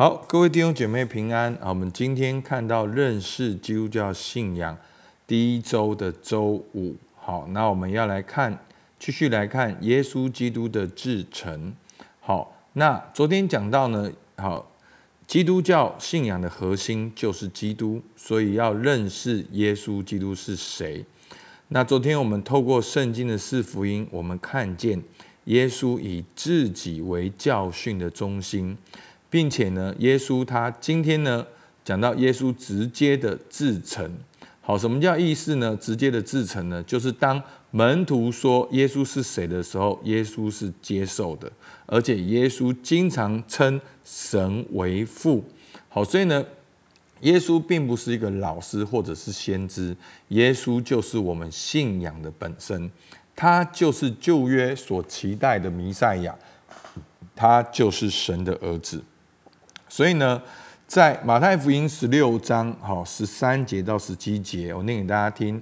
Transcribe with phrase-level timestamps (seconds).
[0.00, 1.54] 好，各位弟兄姐妹平安。
[1.60, 4.74] 好，我们今天看到认识基督教信仰
[5.26, 6.96] 第一周的周五。
[7.14, 8.58] 好，那我们要来看，
[8.98, 11.74] 继续来看耶稣基督的至诚。
[12.18, 14.72] 好，那昨天讲到呢，好，
[15.26, 21.04] 基督教信仰的核心就是基督，所以要认识耶稣基督是谁。
[21.68, 25.02] 那昨天我们透过圣经的四福音，我们看见
[25.44, 28.78] 耶稣以自己为教训的中心。
[29.30, 31.46] 并且呢，耶稣他今天呢
[31.84, 34.10] 讲到耶稣直接的自成，
[34.60, 35.76] 好，什么叫意思呢？
[35.80, 37.40] 直接的自成呢，就是当
[37.70, 41.50] 门徒说耶稣是谁的时候，耶稣是接受的，
[41.86, 45.44] 而且耶稣经常称神为父。
[45.88, 46.44] 好，所以呢，
[47.20, 49.96] 耶稣并不是一个老师或者是先知，
[50.28, 52.90] 耶稣就是我们信仰的本身，
[53.34, 56.36] 他就是旧约所期待的弥赛亚，
[57.34, 59.02] 他就是神的儿子。
[59.90, 60.40] 所以呢，
[60.86, 65.60] 在马太福音十六章好十三节到十七节，我念给大家听。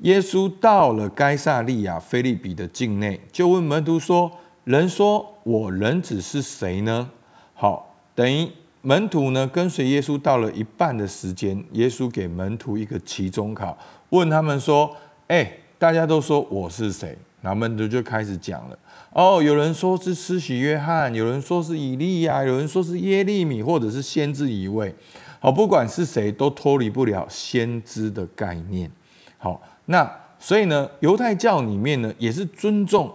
[0.00, 4.30] 耶稣到了该撒利亚腓立比的境内，就问门徒说
[4.64, 7.08] ：“人说我人子是谁呢？”
[7.54, 8.46] 好，等于
[8.82, 13.78] 门徒呢跟随耶稣到了一半的时间，耶稣给门徒一个期中考，
[14.10, 14.94] 问他们说
[15.28, 18.78] ：“哎，大家都说我是谁？”然后门徒就开始讲了。
[19.12, 24.94] 哦，有人说是施洗约翰，有人说是以利亚，有人说是耶利米，或者是先知一位。
[25.40, 28.90] 好，不管是谁，都脱离不了先知的概念。
[29.36, 33.12] 好，那所以呢，犹太教里面呢，也是尊重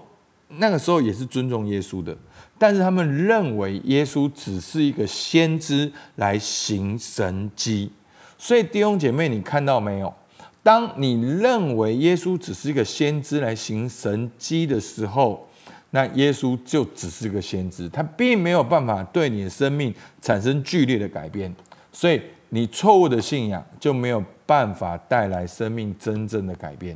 [0.60, 2.16] 那个时候也是尊重耶稣的，
[2.60, 7.92] 但是他们认为耶稣只是一个先知来行神迹。
[8.38, 10.14] 所以弟兄姐妹，你看到没有？
[10.62, 15.48] 当你认为耶稣只是一个先知来行神迹的时候，
[15.92, 21.54] 那耶稣就只是个先知，他并没有办法对你的生命产生剧烈的改变，
[21.92, 26.96] 所以你错误的信仰就没有办法带来生命真正的改变。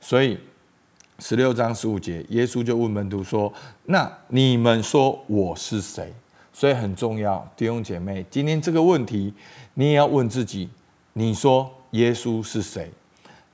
[0.00, 0.36] 所以
[1.20, 3.50] 十六章十五节，耶稣就问门徒说
[3.86, 6.12] ：“那你们说我是谁？”
[6.52, 9.32] 所以很重要，弟兄姐妹，今天这个问题
[9.74, 10.68] 你也要问自己：
[11.14, 12.90] 你说耶稣是谁？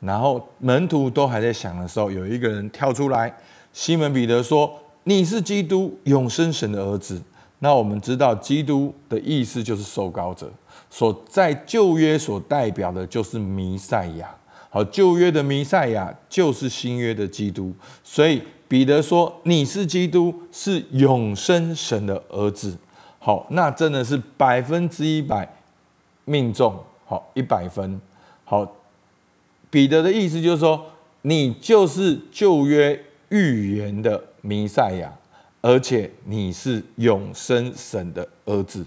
[0.00, 3.32] 然后门徒都还在想的时候，有一个人跳出来。
[3.72, 4.72] 西门彼得说
[5.04, 7.22] ：“你是基督，永生神的儿子。”
[7.60, 10.50] 那我们知道，基督的意思就是受膏者，
[10.88, 14.34] 所在旧约所代表的就是弥赛亚。
[14.70, 17.72] 好，旧约的弥赛亚就是新约的基督。
[18.02, 22.76] 所以彼得说：“你是基督，是永生神的儿子。”
[23.20, 25.46] 好，那真的是百分之一百
[26.24, 26.74] 命中。
[27.04, 28.00] 好，一百分。
[28.44, 28.66] 好，
[29.70, 30.84] 彼得的意思就是说，
[31.22, 33.00] 你就是旧约。
[33.32, 35.08] 预言的弥赛亚，
[35.60, 38.84] 而且你是永生神的儿子，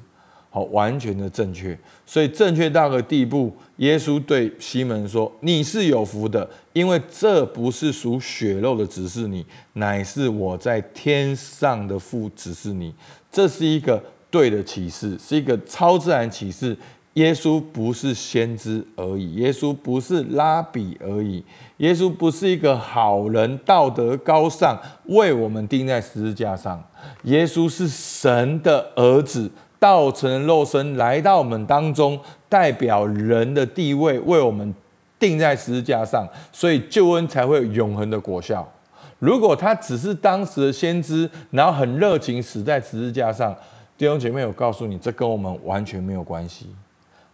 [0.50, 1.80] 好，完全的正确。
[2.06, 9.46] 所以正确到个地步，耶稣对西门说：“你是有福的，因为这不是属血肉的指示你，
[9.76, 12.94] 乃是我在天上的父指示你。
[13.32, 16.76] 这是一个对的启示，是一个超自然启示。”
[17.14, 21.44] 耶稣不是先知而已，耶稣不是拉比而已，
[21.78, 24.76] 耶稣不是一个好人，道德高尚，
[25.06, 26.84] 为我们钉在十字架上。
[27.24, 32.20] 耶稣是神的儿子，道成肉身来到我们当中，
[32.50, 34.74] 代表人的地位，为我们
[35.20, 38.68] 钉在十字架上，所以救恩才会永恒的果效。
[39.20, 43.56] 如果他只是当时的先知，然后很热情死在十字架上，
[43.96, 46.68] 弟兄姐妹，我告诉你，这跟我们完全没有关系。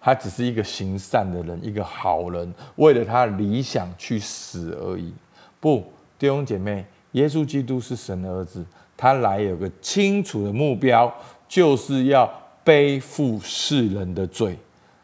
[0.02, 5.14] 他只是一个行善的人，一个好人，为了他理想去死而已。
[5.60, 5.84] 不，
[6.18, 8.66] 弟兄姐妹，耶稣基督是神的儿子，
[8.96, 11.14] 他来有个清楚的目标，
[11.48, 12.32] 就是要
[12.64, 14.58] 背负世人的罪。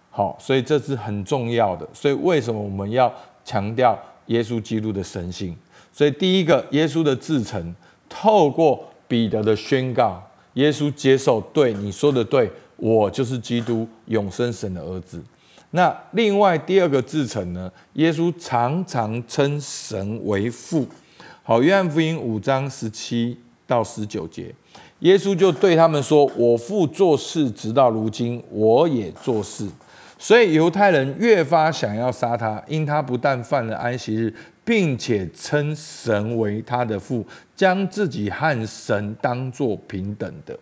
[0.09, 1.85] 好，所以这是很重要的。
[1.94, 3.13] 所以为什么我们要
[3.44, 5.53] 强调耶稣基督的神性？
[5.91, 7.75] 所以第一个，耶稣的至诚，
[8.07, 10.23] 透过彼得的宣告，
[10.53, 12.50] 耶稣接受，对，你说的对。
[12.77, 15.22] 我就是基督，永生神的儿子。
[15.72, 17.72] 那另外第二个至诚呢？
[17.93, 20.87] 耶稣常常称神为父。
[21.43, 23.37] 好，约翰福音五章十七
[23.67, 24.53] 到十九节，
[24.99, 29.67] 耶稣就对他们说：“我父做事，直到如今，我也做事。”
[30.17, 34.33] 所以犹太人越发想要杀他，因他不但犯了安息日，
[34.63, 40.57] 并且称神为他的父，将自己和神当作平等的。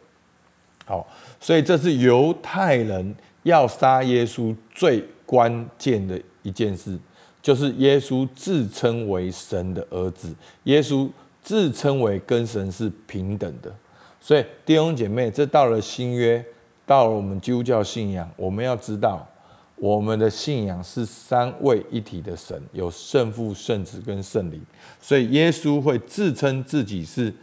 [0.85, 1.07] 好，
[1.39, 6.99] 所以这是犹太人要杀耶稣最关键的一件事，
[7.41, 10.33] 就是耶稣自称为神的儿子，
[10.63, 11.09] 耶稣
[11.41, 13.73] 自称为跟神是平等的。
[14.19, 16.43] 所以弟兄姐妹，这到了新约，
[16.85, 19.27] 到了我们基督教信仰，我们要知道，
[19.75, 24.61] 我们的信仰是三位一体的神，有圣父、圣子跟圣灵，
[25.01, 27.33] 所以耶稣会自称自己是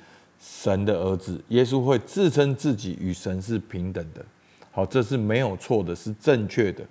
[0.41, 4.25] 神的儿子，耶稣会自称自己与神是平等的。
[4.73, 6.83] 好，这是没有错的，是正确的。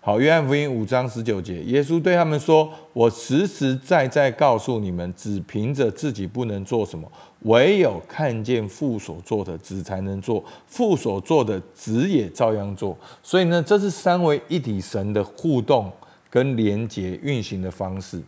[0.00, 7.10] 好，约翰福音五章十九节，耶稣对他们说：“我实实在在告诉你们，只凭着自己不能做什么，
[7.40, 12.96] 唯有看见父所做的，子才能做；父所做的，子也照样做。
[13.22, 15.92] 所以呢，这是三位一体神的互动
[16.30, 18.22] 跟连结运行的方式。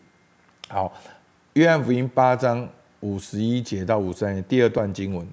[0.68, 0.92] 好，
[1.52, 2.68] 约翰福音八章
[3.00, 5.26] 五十一节到五十三节，第二段经文。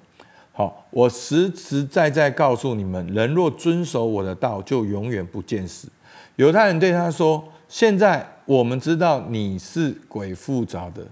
[0.52, 5.88] 好，我实实在在告诉你们，人若遵守我的道，就永远不见死。
[6.36, 11.06] 犹太人对他说：“现在我们知道你是鬼附着的，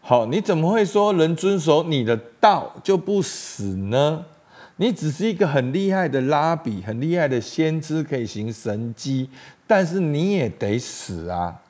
[0.00, 4.24] 好，你怎么会说人遵守你的道就不死呢？
[4.76, 9.28] 你只是一个很厉害的拉比，很厉害的先知，可以行神迹，
[9.66, 11.62] 但是你也得死啊！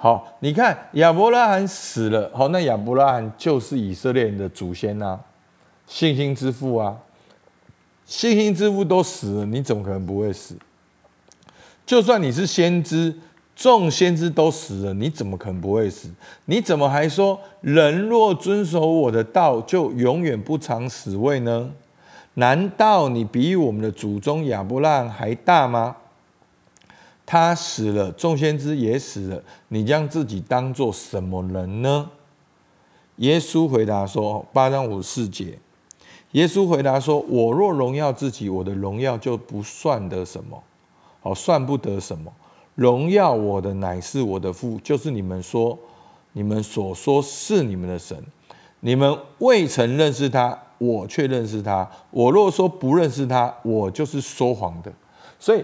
[0.00, 5.18] 好，你看亚伯拉罕死了，好，那亚伯拉罕就是以色列人的祖先啊，
[5.88, 6.96] 信心之父啊，
[8.06, 10.56] 信心之父都死了，你怎么可能不会死？”
[11.84, 13.12] 就算你是先知，
[13.56, 16.08] 众先知都死了，你怎么可能不会死？
[16.44, 21.68] 你怎么还说人若遵守我的道，就永远不尝死味呢？
[22.34, 25.96] 难道你比我们的祖宗亚伯拉罕还大吗？
[27.30, 32.10] 他死了，众先知也死了，你将自己当作什么人呢？
[33.16, 35.58] 耶稣回答说：八章五十四节，
[36.32, 40.62] 耶稣回答说：我若荣耀自己，我的荣耀就不算得什么。
[41.20, 42.32] 好，算不得什么。
[42.74, 45.78] 荣耀我的乃是我的父，就是你们说、
[46.32, 48.16] 你们所说是你们的神。
[48.80, 51.86] 你们未曾认识他，我却认识他。
[52.10, 54.90] 我若说不认识他，我就是说谎的。
[55.38, 55.62] 所以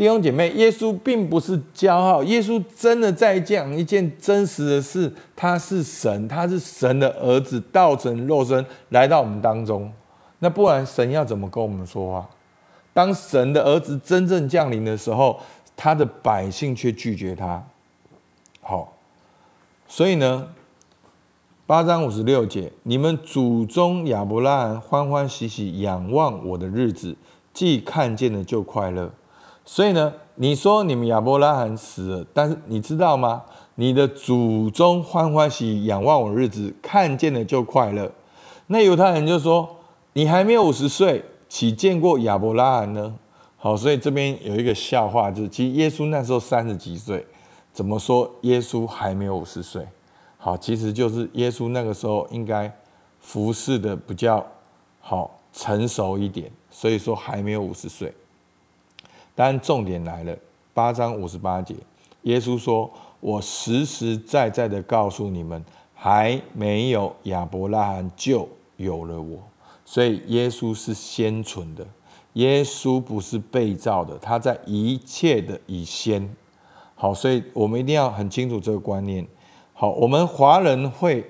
[0.00, 5.12] 弟兄姐妹，耶稣并不是骄傲，耶稣真的在讲一件真实的事。
[5.36, 9.92] 他是神，他是神的儿子，道成肉身来到我们当中。
[10.38, 12.30] 那不然神要怎么跟我们说话？
[12.94, 15.38] 当神的儿子真正降临的时候，
[15.76, 17.62] 他的百姓却拒绝他。
[18.62, 18.94] 好，
[19.86, 20.48] 所以呢，
[21.66, 27.14] 八章五十六节，你们祖宗亚伯拉罕欢欢喜喜仰望我的日子，
[27.52, 29.12] 既看见了就快乐。
[29.64, 33.42] 所以呢，你说你们亚伯拉罕死了，但是你知道吗？
[33.76, 38.10] 你的祖宗欢欢喜喜仰望我日子，看见了就快乐。
[38.66, 39.76] 那犹太人就说：
[40.12, 41.24] 你还没有五十岁。
[41.48, 43.12] 岂见过亚伯拉罕呢？
[43.56, 47.26] 好，所以这边有一个笑话，就是其实耶稣那时候三十几岁，
[47.72, 49.84] 怎么说耶稣还没有五十岁？
[50.38, 52.72] 好，其实就是耶稣那个时候应该
[53.18, 54.46] 服侍的比较
[55.00, 58.14] 好成熟一点，所以说还没有五十岁。
[59.42, 60.36] 但重点来了，
[60.74, 61.74] 八章五十八节，
[62.24, 62.90] 耶稣说
[63.20, 65.64] ：“我实实在在的告诉你们，
[65.94, 68.46] 还没有亚伯拉罕就
[68.76, 69.38] 有了我。”
[69.82, 71.86] 所以耶稣是先存的，
[72.34, 76.36] 耶稣不是被造的，他在一切的以先。
[76.94, 79.26] 好，所以我们一定要很清楚这个观念。
[79.72, 81.24] 好，我们华人会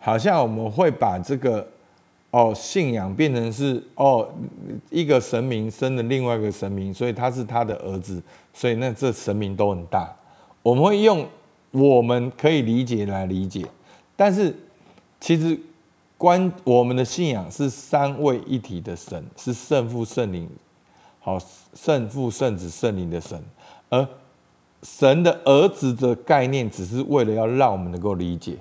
[0.00, 1.64] 好像我们会把这个
[2.32, 4.28] 哦信仰变成是哦
[4.90, 8.20] 一个神明生了另外一个神明，所以他是他的儿子，
[8.52, 10.12] 所以那这神明都很大。
[10.60, 11.24] 我们会用
[11.70, 13.64] 我们可以理解来理解，
[14.16, 14.52] 但是
[15.20, 15.56] 其实。
[16.18, 20.48] 关我们的信仰是三位一体的神，是圣父、圣灵，
[21.18, 21.36] 好，
[21.74, 23.42] 圣父、圣子、圣灵的神。
[23.88, 24.06] 而
[24.84, 28.56] 神的儿子的概念，只是为了要让我们能够理解。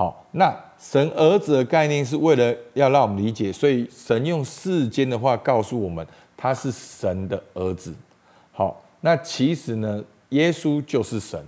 [0.00, 6.06] 好，那神儿子的概念是为了要让我们理解，所以神用世间的话告诉我们，
[6.38, 7.94] 他是神的儿子。
[8.50, 11.38] 好，那其实呢，耶稣就是神，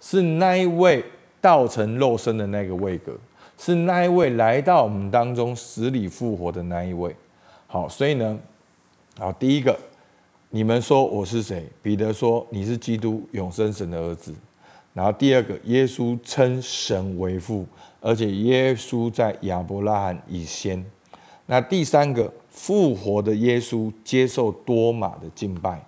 [0.00, 1.04] 是那一位
[1.40, 3.12] 道成肉身的那个位格。
[3.58, 7.12] 是那一位来到我们当中死里复活的那一位，
[7.66, 8.38] 好，所以呢，
[9.18, 9.76] 好，第一个，
[10.50, 11.68] 你们说我是谁？
[11.82, 14.32] 彼得说你是基督，永生神的儿子。
[14.94, 17.66] 然后第二个，耶稣称神为父，
[18.00, 20.84] 而且耶稣在亚伯拉罕以先。
[21.46, 25.86] 那第三个，复活的耶稣接受多马的敬拜。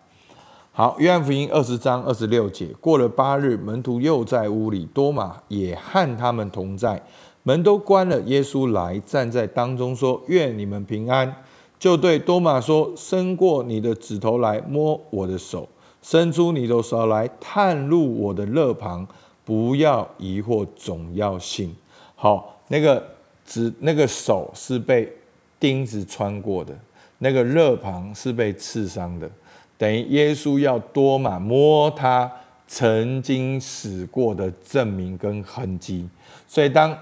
[0.72, 7.00] 好，约翰福音二十章二十六节，过了八日，门徒又在屋里，多马也和他们同在。
[7.44, 11.36] 门都关了，耶稣来站在当中说：“愿你们平安。”
[11.78, 15.68] 就对多马说：“伸过你的指头来摸我的手，
[16.04, 19.06] 伸出你的手来探入我的肋旁，
[19.42, 21.74] 不要疑惑，总要信。”
[22.14, 23.02] 好，那个
[23.46, 25.10] 指那个手是被
[25.58, 26.76] 钉子穿过的，
[27.18, 29.30] 那个肋旁是被刺伤的，
[29.78, 32.30] 等于耶稣要多马摸他
[32.68, 36.06] 曾经死过的证明跟痕迹。
[36.46, 36.96] 所以当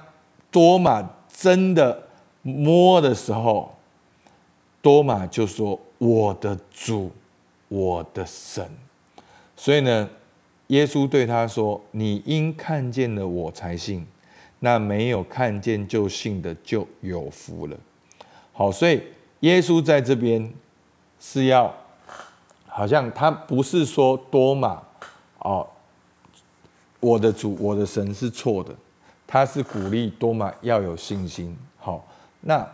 [0.52, 2.00] 多马真的
[2.42, 3.74] 摸的时候，
[4.80, 7.10] 多马就说：“我的主，
[7.66, 8.64] 我的神。”
[9.62, 10.10] 所以呢，
[10.66, 14.04] 耶稣对他说：“你因看见了我才信，
[14.58, 17.76] 那没有看见就信的就有福了。”
[18.52, 19.00] 好，所以
[19.38, 20.52] 耶稣在这边
[21.20, 21.72] 是要，
[22.66, 24.82] 好像他不是说多马
[25.38, 25.64] 哦，
[26.98, 28.74] 我的主，我的神是错的，
[29.28, 31.56] 他是鼓励多马要有信心。
[31.78, 32.04] 好，
[32.40, 32.68] 那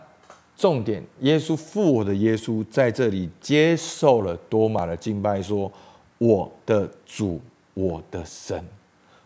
[0.57, 5.71] 重点，耶稣复活的耶稣在这里接受了多马的敬拜，说
[6.19, 7.41] ：“我的主，
[7.73, 8.63] 我的神。”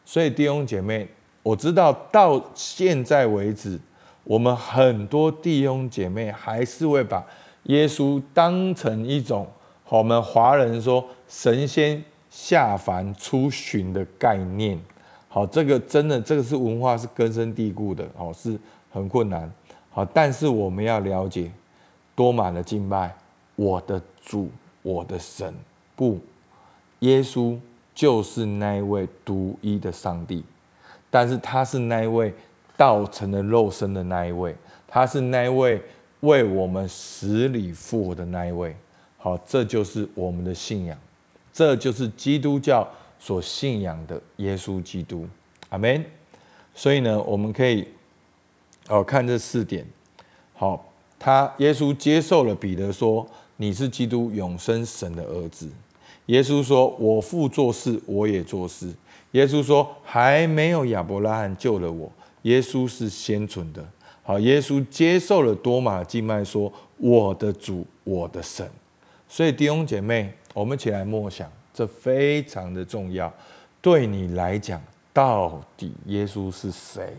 [0.05, 1.07] 所以弟兄姐妹，
[1.43, 3.77] 我知道到现在为止。
[4.23, 7.21] 我们很多弟兄姐妹还是会把
[7.63, 9.45] 耶稣当成一种，
[9.89, 14.79] 我们华人说神仙下凡出巡的概念。
[15.27, 18.57] 好，这个真的，这个是文化是根深蒂固的，好，是
[18.91, 19.51] 很困难。
[19.89, 21.51] 好，但是我们要了解
[22.15, 23.13] 多满的敬拜，
[23.55, 24.49] 我的主，
[24.81, 25.53] 我的神，
[25.95, 26.17] 不，
[27.03, 27.57] 耶稣
[27.95, 30.43] 就是那一位独一的上帝，
[31.09, 32.33] 但是他是那一位。
[32.75, 34.53] 道成了肉身的那一位，
[34.87, 35.79] 他是那一位
[36.21, 38.75] 为我们死里复活的那一位。
[39.19, 40.97] 好，这就是我们的信仰，
[41.53, 42.85] 这就是基督教
[43.19, 45.27] 所信仰的耶稣基督。
[45.69, 46.03] 阿门。
[46.73, 47.87] 所以呢，我们可以
[48.87, 49.85] 哦看这四点。
[50.55, 50.83] 好，
[51.19, 53.25] 他耶稣接受了彼得说
[53.57, 55.69] ：“你是基督永生神的儿子。”
[56.27, 58.89] 耶稣说：“我父做事，我也做事。”
[59.31, 62.11] 耶稣说：“还没有亚伯拉罕救了我。”
[62.43, 63.85] 耶稣是先存的，
[64.21, 68.69] 好，耶稣接受了多马的敬拜，说：“我的主，我的神。”
[69.27, 73.31] 所以弟兄姐妹，我们一起来默想，这非常的重要。
[73.81, 77.17] 对你来讲，到底耶稣是谁？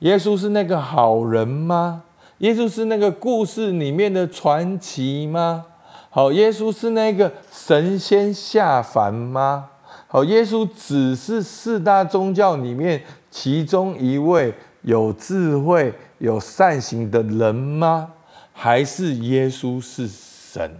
[0.00, 2.04] 耶稣是那个好人吗？
[2.38, 5.66] 耶稣是那个故事里面的传奇吗？
[6.10, 9.70] 好，耶稣是那个神仙下凡吗？
[10.08, 13.02] 好，耶稣只是四大宗教里面。
[13.30, 14.52] 其中一位
[14.82, 18.12] 有智慧、有善行的人吗？
[18.52, 20.76] 还是耶稣是神？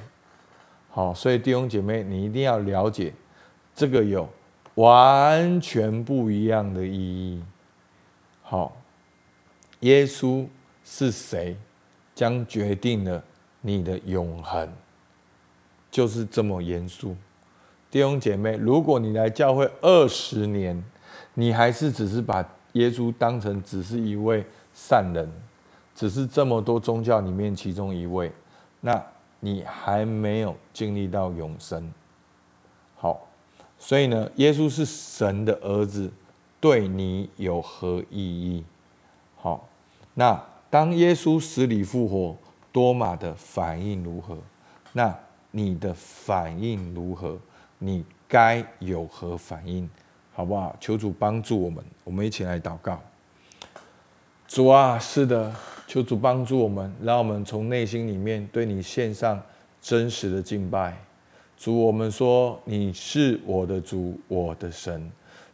[0.91, 3.15] 好，所以弟兄姐妹，你一定要了解
[3.73, 4.29] 这个有
[4.75, 7.41] 完全不一样的意义。
[8.43, 8.77] 好，
[9.79, 10.45] 耶稣
[10.85, 11.57] 是谁，
[12.17, 13.23] 将决定了
[13.61, 14.69] 你的永恒，
[15.91, 17.17] 就是这么严肃。
[17.91, 20.83] 弟兄姐妹，如果你来教会二十年，
[21.35, 25.29] 你还是只是把耶稣当成只是一位善人，
[25.95, 28.31] 只是这么多宗教里面其中一位，
[28.81, 29.03] 那
[29.41, 31.93] 你还没有经历到永生。
[32.97, 33.27] 好，
[33.79, 36.13] 所以呢，耶稣是神的儿子，
[36.61, 38.65] 对你有何意义？
[39.37, 39.67] 好，
[40.15, 42.37] 那当耶稣死里复活，
[42.71, 44.39] 多马的反应如何？
[44.93, 45.19] 那
[45.51, 47.39] 你的反应如何？
[47.79, 49.89] 你该有何反应？
[50.33, 50.77] 好不好？
[50.79, 53.01] 求主帮助我们，我们一起来祷告。
[54.47, 55.55] 主啊，是的，
[55.87, 59.41] 求主帮助我们，让我们从内心里面对你献上
[59.81, 60.97] 真实的敬拜。
[61.57, 65.11] 主，我们说你是我的主，我的神。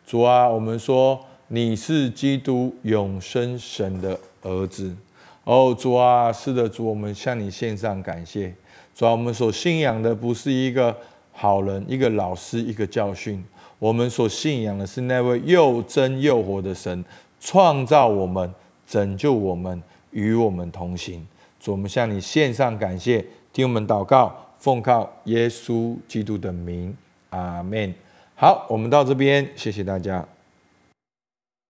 [0.07, 4.95] 主啊，我们说你是基督永生神的儿子。
[5.47, 8.53] 哦，主啊，是的，主，我们向你献上感谢。
[8.93, 10.97] 主啊，我们所信仰的不是一个
[11.31, 13.45] 好人，一个老师，一个教训。
[13.79, 17.05] 我们所信仰的是那位又真又活的神，
[17.39, 18.53] 创造我们，
[18.89, 21.25] 拯救我们，与我们同行。
[21.61, 26.93] 主，我们向你献上感谢，听我们祷告，奉靠耶稣基督的名，
[27.31, 27.95] 阿门。
[28.35, 30.27] 好，我们到这边，谢谢大家。